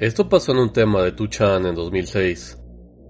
Esto 0.00 0.30
pasó 0.30 0.52
en 0.52 0.58
un 0.60 0.72
tema 0.72 1.02
de 1.02 1.12
Tuchan 1.12 1.66
en 1.66 1.74
2006. 1.74 2.58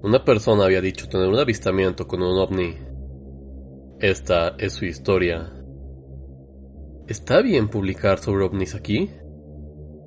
Una 0.02 0.24
persona 0.24 0.64
había 0.64 0.80
dicho 0.80 1.08
tener 1.08 1.28
un 1.28 1.38
avistamiento 1.38 2.08
con 2.08 2.20
un 2.20 2.36
ovni. 2.36 2.74
Esta 4.00 4.56
es 4.58 4.72
su 4.72 4.86
historia. 4.86 5.52
¿Está 7.06 7.42
bien 7.42 7.68
publicar 7.68 8.18
sobre 8.18 8.44
ovnis 8.44 8.74
aquí? 8.74 9.08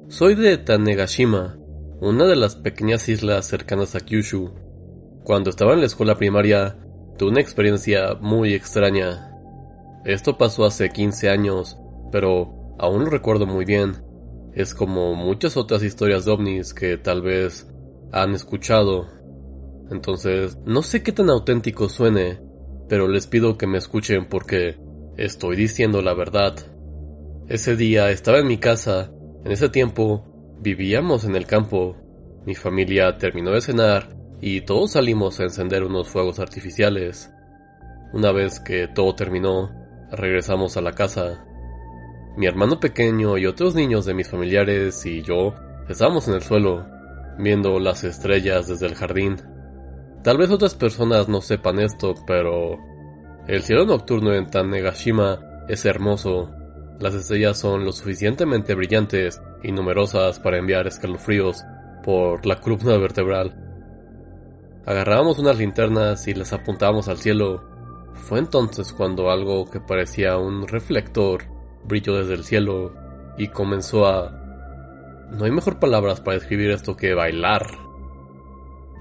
Soy 0.09 0.36
de 0.36 0.58
Tanegashima, 0.58 1.58
una 2.02 2.26
de 2.26 2.36
las 2.36 2.58
pequeñas 2.58 3.08
islas 3.08 3.48
cercanas 3.48 3.95
a 3.95 4.02
Kyushu. 4.02 4.52
Cuando 5.23 5.52
estaba 5.52 5.76
en 5.76 5.80
la 5.80 5.86
escuela 5.86 6.18
primaria, 6.18 6.78
tuve 7.18 7.30
una 7.30 7.40
experiencia 7.40 8.16
muy 8.20 8.54
extraña. 8.54 9.31
Esto 10.04 10.38
pasó 10.38 10.66
hace 10.66 10.90
15 10.90 11.30
años, 11.30 11.78
pero 12.12 12.76
aún 12.78 13.06
lo 13.06 13.09
recuerdo 13.09 13.45
muy 13.45 13.64
bien. 13.64 14.12
Es 14.55 14.73
como 14.75 15.16
muchas 15.16 15.57
otras 15.57 15.84
historias 15.84 16.25
de 16.25 16.31
ovnis 16.31 16.73
que 16.73 16.97
tal 16.97 17.22
vez 17.22 17.67
han 18.11 18.33
escuchado. 18.36 19.08
Entonces, 19.89 20.58
no 20.66 20.83
sé 20.83 21.02
qué 21.02 21.11
tan 21.11 21.30
auténtico 21.30 21.89
suene, 21.89 22.39
pero 22.88 23.08
les 23.08 23.28
pido 23.28 23.58
que 23.58 23.67
me 23.67 23.80
escuchen 23.80 24.28
porque 24.30 24.78
estoy 25.17 25.55
diciendo 25.55 26.02
la 26.02 26.13
verdad. 26.13 26.55
Ese 27.47 27.75
día 27.75 28.11
estaba 28.11 28.39
en 28.39 28.47
mi 28.47 28.58
casa, 28.58 29.11
en 29.44 29.52
ese 29.52 29.69
tiempo 29.69 30.23
vivíamos 30.61 31.25
en 31.25 31.35
el 31.35 31.45
campo, 31.45 31.97
mi 32.45 32.56
familia 32.56 33.17
terminó 33.17 33.52
de 33.52 33.61
cenar 33.61 34.16
y 34.39 34.61
todos 34.61 34.91
salimos 34.91 35.39
a 35.39 35.44
encender 35.44 35.83
unos 35.83 36.09
fuegos 36.09 36.39
artificiales. 36.39 37.31
Una 38.13 38.31
vez 38.31 38.59
que 38.59 38.88
todo 38.88 39.16
terminó, 39.16 39.72
regresamos 40.11 40.78
a 40.78 40.81
la 40.81 40.94
casa. 40.94 41.45
Mi 42.36 42.48
hermano 42.48 42.80
pequeño 42.80 43.38
y 43.38 43.45
otros 43.45 43.76
niños 43.76 44.06
de 44.06 44.16
mis 44.16 44.28
familiares 44.28 45.06
y 45.06 45.22
yo 45.22 45.53
estábamos 45.88 46.28
en 46.28 46.34
el 46.34 46.42
suelo, 46.42 46.84
viendo 47.38 47.80
las 47.80 48.03
estrellas 48.03 48.67
desde 48.67 48.88
el 48.88 48.95
jardín. 48.95 49.38
Tal 50.23 50.38
vez 50.40 50.50
otras 50.50 50.73
personas 50.73 51.30
no 51.30 51.42
sepan 51.42 51.80
esto, 51.80 52.16
pero 52.25 52.80
el 53.48 53.62
cielo 53.62 53.86
nocturno 53.86 54.34
en 54.34 54.50
Tanegashima 54.50 55.66
es 55.70 55.86
hermoso. 55.86 56.50
Las 57.00 57.14
estrellas 57.14 57.59
son 57.59 57.86
lo 57.86 57.92
suficientemente 57.92 58.73
brillantes 58.73 59.40
y 59.62 59.72
numerosas 59.72 60.40
para 60.40 60.58
enviar 60.58 60.88
escalofríos 60.88 61.64
por 62.03 62.47
la 62.47 62.59
columna 62.59 62.97
vertebral. 62.97 63.56
Agarrábamos 64.88 65.38
unas 65.38 65.59
linternas 65.59 66.28
y 66.28 66.34
las 66.34 66.52
apuntábamos 66.52 67.08
al 67.09 67.18
cielo. 67.18 67.64
Fue 68.14 68.40
entonces 68.40 68.92
cuando 68.92 69.30
algo 69.30 69.70
que 69.70 69.80
parecía 69.80 70.38
un 70.38 70.68
reflector 70.68 71.53
brilló 71.86 72.17
desde 72.17 72.34
el 72.34 72.44
cielo 72.44 72.94
y 73.38 73.48
comenzó 73.48 74.08
a... 74.08 74.31
No 75.31 75.45
hay 75.45 75.52
mejor 75.52 75.80
palabras 75.80 76.22
para 76.22 76.38
describir 76.38 76.72
esto 76.72 76.95
que 76.95 77.14
bailar. 77.14 77.66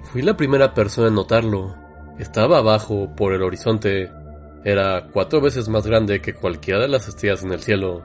Fui 0.04 0.22
la 0.22 0.36
primera 0.36 0.74
persona 0.74 1.08
en 1.08 1.14
notarlo. 1.14 1.74
Estaba 2.18 2.58
abajo, 2.58 3.14
por 3.16 3.32
el 3.32 3.42
horizonte. 3.42 4.10
Era 4.64 5.08
cuatro 5.12 5.40
veces 5.40 5.68
más 5.68 5.86
grande 5.86 6.20
que 6.20 6.34
cualquiera 6.34 6.80
de 6.80 6.88
las 6.88 7.08
estrellas 7.08 7.42
en 7.42 7.52
el 7.52 7.60
cielo. 7.60 8.02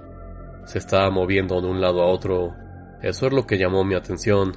Se 0.66 0.80
estaba 0.80 1.10
moviendo 1.10 1.62
de 1.62 1.68
un 1.68 1.82
lado 1.82 2.02
a 2.02 2.08
otro. 2.08 2.54
Eso 3.02 3.28
es 3.28 3.34
lo 3.34 3.46
que 3.46 3.58
llamó 3.58 3.84
mi 3.84 3.96
atención. 3.96 4.54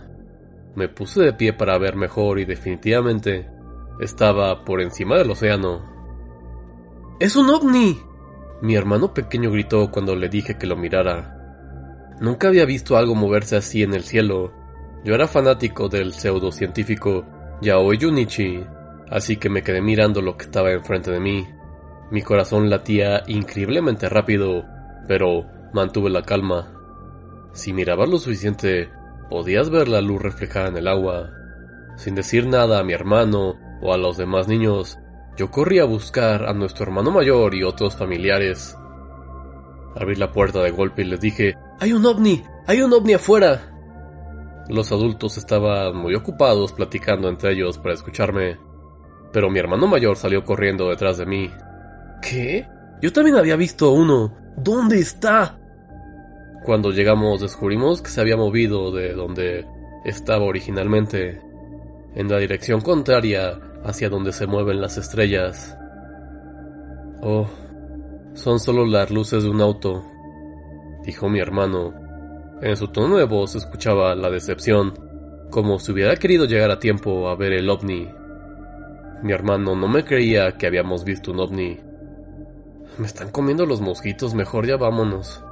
Me 0.75 0.89
puse 0.89 1.23
de 1.23 1.33
pie 1.33 1.53
para 1.53 1.79
ver 1.79 1.97
mejor 1.97 2.39
y 2.39 2.45
definitivamente 2.45 3.49
estaba 4.01 4.65
por 4.65 4.81
encima 4.81 5.17
del 5.17 5.31
océano. 5.31 5.83
¡Es 7.21 7.37
un 7.37 7.51
ovni! 7.51 8.10
Mi 8.63 8.75
hermano 8.75 9.15
pequeño 9.15 9.51
gritó 9.51 9.91
cuando 9.91 10.15
le 10.15 10.29
dije 10.29 10.59
que 10.59 10.67
lo 10.67 10.77
mirara. 10.77 11.37
Nunca 12.21 12.49
había 12.49 12.67
visto 12.67 12.99
algo 12.99 13.15
moverse 13.15 13.57
así 13.57 13.83
en 13.83 13.95
el 13.95 14.03
cielo. 14.03 14.53
Yo 15.05 15.15
era 15.15 15.27
fanático 15.27 15.89
del 15.89 16.13
pseudocientífico 16.13 17.25
Yaoi 17.63 17.99
Junichi, 17.99 18.63
así 19.09 19.37
que 19.37 19.49
me 19.49 19.63
quedé 19.63 19.81
mirando 19.81 20.21
lo 20.21 20.37
que 20.37 20.45
estaba 20.45 20.73
enfrente 20.73 21.11
de 21.11 21.21
mí. 21.21 21.47
Mi 22.11 22.21
corazón 22.21 22.69
latía 22.69 23.23
increíblemente 23.27 24.09
rápido, 24.11 24.67
pero 25.09 25.47
mantuve 25.73 26.11
la 26.11 26.23
calma. 26.23 26.73
Si 27.53 27.73
mirabas 27.73 28.11
lo 28.11 28.19
suficiente, 28.19 28.91
podías 29.31 29.71
ver 29.71 29.89
la 29.89 30.03
luz 30.03 30.21
reflejada 30.21 30.69
en 30.69 30.77
el 30.77 30.89
agua. 30.89 31.31
Sin 31.97 32.15
decir 32.15 32.47
nada 32.47 32.79
a 32.79 32.85
mi 32.85 32.93
hermano 32.93 33.59
o 33.81 33.95
a 33.95 33.97
los 33.97 34.19
demás 34.19 34.49
niños, 34.49 34.99
yo 35.41 35.51
corrí 35.51 35.79
a 35.79 35.87
buscar 35.87 36.45
a 36.45 36.53
nuestro 36.53 36.85
hermano 36.85 37.11
mayor 37.11 37.55
y 37.55 37.63
otros 37.63 37.97
familiares. 37.97 38.77
Abrí 39.97 40.15
la 40.17 40.31
puerta 40.31 40.63
de 40.63 40.71
golpe 40.71 41.01
y 41.01 41.07
les 41.07 41.19
dije, 41.19 41.55
¡Hay 41.79 41.95
un 41.95 42.05
ovni! 42.05 42.45
¡Hay 42.67 42.83
un 42.83 42.93
ovni 42.93 43.15
afuera! 43.15 43.73
Los 44.69 44.93
adultos 44.93 45.39
estaban 45.39 45.97
muy 45.97 46.15
ocupados 46.15 46.75
platicando 46.75 47.31
entre 47.31 47.55
ellos 47.55 47.79
para 47.79 47.95
escucharme, 47.95 48.59
pero 49.33 49.49
mi 49.49 49.59
hermano 49.59 49.87
mayor 49.87 50.19
salió 50.19 50.45
corriendo 50.45 50.91
detrás 50.91 51.17
de 51.17 51.25
mí. 51.25 51.51
¿Qué? 52.21 52.69
Yo 53.01 53.11
también 53.11 53.37
había 53.37 53.57
visto 53.57 53.93
uno. 53.93 54.37
¿Dónde 54.59 54.99
está? 54.99 55.59
Cuando 56.67 56.91
llegamos 56.91 57.41
descubrimos 57.41 58.03
que 58.03 58.11
se 58.11 58.21
había 58.21 58.37
movido 58.37 58.93
de 58.93 59.15
donde 59.15 59.65
estaba 60.05 60.45
originalmente, 60.45 61.41
en 62.15 62.29
la 62.29 62.37
dirección 62.37 62.83
contraria 62.83 63.59
hacia 63.85 64.09
donde 64.09 64.33
se 64.33 64.47
mueven 64.47 64.81
las 64.81 64.97
estrellas. 64.97 65.77
Oh, 67.23 67.47
son 68.35 68.59
solo 68.59 68.87
las 68.87 69.11
luces 69.11 69.43
de 69.43 69.51
un 69.51 69.61
auto, 69.61 70.05
dijo 71.05 71.29
mi 71.29 71.41
hermano. 71.41 71.95
En 72.63 72.77
su 72.77 72.89
tono 72.89 73.17
de 73.17 73.25
voz 73.25 73.55
escuchaba 73.55 74.15
la 74.15 74.31
decepción, 74.31 74.95
como 75.51 75.79
si 75.79 75.93
hubiera 75.93 76.17
querido 76.17 76.45
llegar 76.45 76.71
a 76.71 76.79
tiempo 76.79 77.29
a 77.29 77.37
ver 77.37 77.53
el 77.53 77.69
ovni. 77.69 78.09
Mi 79.23 79.33
hermano 79.33 79.75
no 79.75 79.89
me 79.89 80.05
creía 80.05 80.53
que 80.53 80.67
habíamos 80.67 81.05
visto 81.05 81.33
un 81.33 81.41
ovni. 81.41 81.81
Me 82.99 83.07
están 83.07 83.31
comiendo 83.31 83.67
los 83.67 83.81
mosquitos, 83.81 84.35
mejor 84.35 84.67
ya 84.67 84.77
vámonos. 84.77 85.43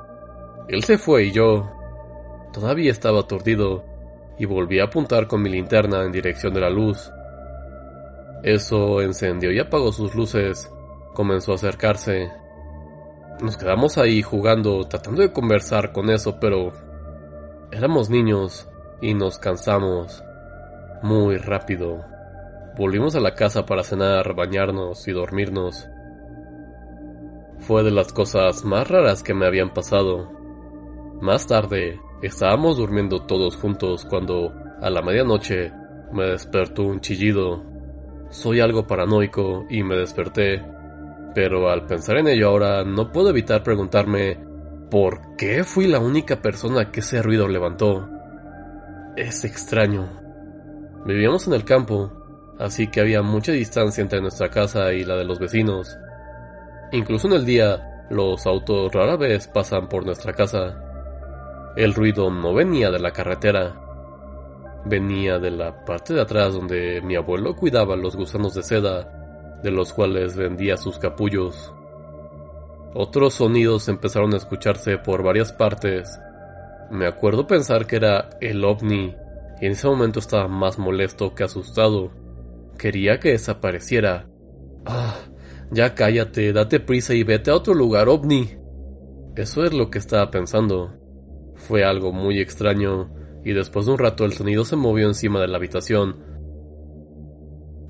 Él 0.69 0.85
se 0.85 0.99
fue 0.99 1.25
y 1.25 1.33
yo 1.33 1.71
todavía 2.53 2.91
estaba 2.91 3.21
aturdido 3.21 3.85
y 4.39 4.45
volví 4.45 4.81
a 4.81 4.85
apuntar 4.85 5.27
con 5.27 5.43
mi 5.43 5.51
linterna 5.51 6.05
en 6.05 6.13
dirección 6.13 6.55
de 6.55 6.61
la 6.61 6.71
luz. 6.71 7.11
Eso 8.43 9.01
encendió 9.01 9.51
y 9.53 9.59
apagó 9.59 9.93
sus 9.93 10.15
luces. 10.15 10.71
Comenzó 11.15 11.53
a 11.53 11.57
acercarse. 11.57 12.31
Nos 13.41 13.57
quedamos 13.57 13.99
ahí 13.99 14.23
jugando, 14.23 14.87
tratando 14.89 15.23
de 15.23 15.33
conversar 15.33 15.93
con 15.93 16.11
eso, 16.11 16.39
pero 16.41 16.73
éramos 17.71 18.11
niños 18.11 18.69
y 19.01 19.15
nos 19.15 19.39
cansamos 19.39 20.23
muy 21.03 21.37
rápido. 21.37 22.05
Volvimos 22.77 23.15
a 23.17 23.21
la 23.21 23.35
casa 23.35 23.67
para 23.67 23.83
cenar, 23.83 24.35
bañarnos 24.35 25.07
y 25.09 25.13
dormirnos. 25.13 25.89
Fue 27.59 27.83
de 27.83 27.91
las 27.91 28.13
cosas 28.13 28.65
más 28.65 28.89
raras 28.89 29.23
que 29.23 29.35
me 29.35 29.47
habían 29.47 29.73
pasado. 29.75 30.31
Más 31.21 31.47
tarde, 31.47 32.01
estábamos 32.23 32.77
durmiendo 32.77 33.27
todos 33.27 33.57
juntos 33.57 34.05
cuando, 34.05 34.53
a 34.81 34.91
la 34.91 35.03
medianoche, 35.03 35.73
me 36.13 36.25
despertó 36.27 36.85
un 36.85 37.01
chillido. 37.01 37.78
Soy 38.31 38.61
algo 38.61 38.87
paranoico 38.87 39.67
y 39.71 39.83
me 39.83 39.97
desperté, 39.97 40.63
pero 41.35 41.71
al 41.71 41.87
pensar 41.87 42.19
en 42.19 42.29
ello 42.29 42.49
ahora 42.49 42.85
no 42.85 43.11
puedo 43.11 43.31
evitar 43.31 43.63
preguntarme 43.63 44.39
¿por 44.91 45.37
qué 45.37 45.65
fui 45.65 45.87
la 45.87 45.99
única 45.99 46.43
persona 46.43 46.91
que 46.91 47.01
ese 47.01 47.23
ruido 47.23 47.49
levantó? 47.49 48.09
Es 49.17 49.45
extraño. 49.45 50.09
Vivíamos 51.07 51.47
en 51.47 51.55
el 51.55 51.65
campo, 51.65 52.13
así 52.59 52.89
que 52.89 53.01
había 53.01 53.23
mucha 53.23 53.53
distancia 53.53 54.03
entre 54.03 54.21
nuestra 54.21 54.51
casa 54.51 54.93
y 54.93 55.05
la 55.05 55.17
de 55.17 55.25
los 55.25 55.39
vecinos. 55.39 55.97
Incluso 56.93 57.29
en 57.29 57.35
el 57.35 57.47
día, 57.47 58.07
los 58.11 58.47
autos 58.47 58.93
rara 58.93 59.17
vez 59.17 59.49
pasan 59.49 59.89
por 59.89 60.05
nuestra 60.05 60.35
casa. 60.35 60.83
El 61.77 61.95
ruido 61.95 62.31
no 62.31 62.53
venía 62.53 62.91
de 62.91 62.99
la 62.99 63.13
carretera, 63.13 63.88
venía 64.85 65.39
de 65.39 65.51
la 65.51 65.85
parte 65.85 66.15
de 66.15 66.21
atrás 66.21 66.55
donde 66.55 67.01
mi 67.03 67.17
abuelo 67.17 67.57
cuidaba 67.57 67.97
los 67.97 68.17
gusanos 68.17 68.55
de 68.55 68.63
seda, 68.63 69.61
de 69.63 69.71
los 69.71 69.93
cuales 69.93 70.37
vendía 70.37 70.77
sus 70.77 70.99
capullos. 70.99 71.73
Otros 72.95 73.35
sonidos 73.35 73.89
empezaron 73.89 74.35
a 74.35 74.39
escucharse 74.39 74.99
por 74.99 75.23
varias 75.23 75.53
partes. 75.53 76.19
Me 76.91 77.07
acuerdo 77.07 77.47
pensar 77.47 77.87
que 77.87 77.97
era 77.97 78.31
el 78.41 78.65
ovni 78.65 79.15
y 79.61 79.67
en 79.67 79.73
ese 79.73 79.87
momento 79.89 80.21
estaba 80.21 80.49
más 80.49 80.79
molesto 80.79 81.35
que 81.35 81.45
asustado. 81.45 82.11
Quería 82.79 83.19
que 83.19 83.31
desapareciera. 83.31 84.27
Ah, 84.87 85.17
ya 85.71 85.95
cállate, 85.95 86.53
date 86.53 86.81
prisa 86.81 87.15
y 87.15 87.25
vete 87.25 87.51
a 87.51 87.57
otro 87.57 87.75
lugar, 87.75 88.09
ovni. 88.09 88.57
Eso 89.37 89.65
es 89.65 89.73
lo 89.73 89.91
que 89.91 89.99
estaba 89.99 90.31
pensando. 90.31 90.95
Fue 91.57 91.85
algo 91.85 92.13
muy 92.13 92.41
extraño, 92.41 93.11
y 93.49 93.55
después 93.55 93.87
de 93.87 93.93
un 93.93 93.99
rato 93.99 94.27
el 94.27 94.35
sonido 94.35 94.63
se 94.67 94.77
movió 94.77 95.07
encima 95.07 95.41
de 95.41 95.49
la 95.49 95.57
habitación. 95.57 96.17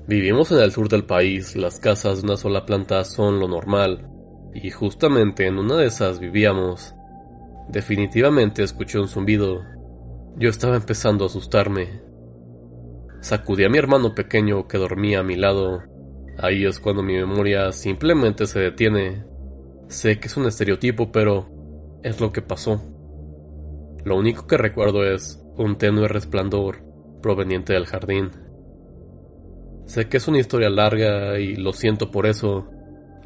Vivimos 0.07 0.53
en 0.53 0.59
el 0.59 0.71
sur 0.71 0.87
del 0.87 1.03
país, 1.03 1.57
las 1.57 1.81
casas 1.81 2.21
de 2.21 2.27
una 2.27 2.37
sola 2.37 2.65
planta 2.65 3.03
son 3.03 3.41
lo 3.41 3.49
normal, 3.49 4.09
y 4.53 4.69
justamente 4.69 5.47
en 5.47 5.59
una 5.59 5.75
de 5.75 5.87
esas 5.87 6.21
vivíamos. 6.21 6.95
Definitivamente 7.67 8.63
escuché 8.63 8.99
un 8.99 9.09
zumbido. 9.09 9.59
Yo 10.37 10.49
estaba 10.49 10.77
empezando 10.77 11.25
a 11.25 11.27
asustarme. 11.27 12.03
Sacudí 13.19 13.65
a 13.65 13.69
mi 13.69 13.79
hermano 13.79 14.15
pequeño 14.15 14.65
que 14.65 14.77
dormía 14.77 15.19
a 15.19 15.23
mi 15.23 15.35
lado. 15.35 15.83
Ahí 16.37 16.63
es 16.63 16.79
cuando 16.79 17.03
mi 17.03 17.15
memoria 17.15 17.73
simplemente 17.73 18.47
se 18.47 18.61
detiene. 18.61 19.25
Sé 19.89 20.21
que 20.21 20.27
es 20.27 20.37
un 20.37 20.45
estereotipo, 20.45 21.11
pero 21.11 21.49
es 22.01 22.21
lo 22.21 22.31
que 22.31 22.41
pasó. 22.41 22.81
Lo 24.03 24.17
único 24.17 24.47
que 24.47 24.57
recuerdo 24.57 25.03
es 25.03 25.43
un 25.57 25.77
tenue 25.77 26.07
resplandor 26.07 26.81
proveniente 27.21 27.73
del 27.73 27.85
jardín. 27.85 28.31
Sé 29.85 30.07
que 30.07 30.17
es 30.17 30.27
una 30.27 30.39
historia 30.39 30.69
larga 30.69 31.39
y 31.39 31.55
lo 31.55 31.73
siento 31.73 32.11
por 32.11 32.25
eso. 32.25 32.69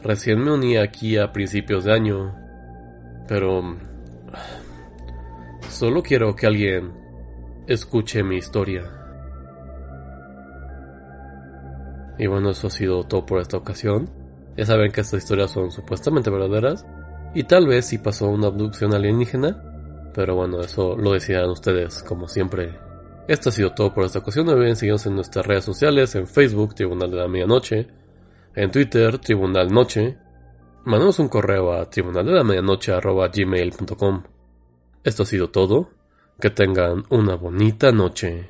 Recién 0.02 0.44
me 0.44 0.52
uní 0.52 0.78
aquí 0.78 1.18
a 1.18 1.32
principios 1.32 1.84
de 1.84 1.94
año, 1.94 2.36
pero 3.28 3.62
solo 5.70 6.02
quiero 6.02 6.36
que 6.36 6.48
alguien 6.48 6.94
escuche 7.68 8.24
mi 8.24 8.38
historia. 8.38 8.84
Y 12.18 12.28
bueno, 12.28 12.52
eso 12.52 12.68
ha 12.68 12.70
sido 12.70 13.04
todo 13.04 13.26
por 13.26 13.42
esta 13.42 13.58
ocasión. 13.58 14.10
Ya 14.56 14.66
saben 14.66 14.92
que 14.92 15.02
estas 15.02 15.24
historias 15.24 15.52
son 15.52 15.72
supuestamente 15.72 16.30
verdaderas. 16.30 16.86
Y 17.34 17.44
tal 17.44 17.68
vez 17.68 17.88
si 17.88 17.98
pasó 17.98 18.30
una 18.30 18.48
abducción 18.48 18.94
alienígena. 18.94 19.73
Pero 20.14 20.36
bueno, 20.36 20.62
eso 20.62 20.96
lo 20.96 21.14
decían 21.14 21.50
ustedes, 21.50 22.04
como 22.04 22.28
siempre. 22.28 22.78
Esto 23.28 23.50
ha 23.50 23.52
sido 23.52 23.74
todo 23.74 23.92
por 23.94 24.06
esta 24.06 24.20
ocasión. 24.20 24.46
No 24.46 24.52
olviden 24.54 24.76
seguirnos 24.76 25.06
en 25.06 25.16
nuestras 25.16 25.46
redes 25.46 25.66
sociales, 25.66 26.16
en 26.16 26.28
Facebook, 26.28 26.76
Tribunal 26.76 27.12
de 27.12 27.18
la 27.18 27.28
Medianoche, 27.28 27.88
en 28.56 28.72
Twitter, 28.72 29.18
Tribunal 29.20 29.74
Noche. 29.74 30.18
Mandamos 30.86 31.20
un 31.20 31.28
correo 31.30 31.74
a 31.74 31.90
tribunaldelamedianoche.gmail.com 31.90 34.24
Esto 35.04 35.24
ha 35.24 35.26
sido 35.26 35.50
todo. 35.50 35.90
Que 36.40 36.50
tengan 36.50 37.04
una 37.10 37.36
bonita 37.36 37.92
noche. 37.92 38.50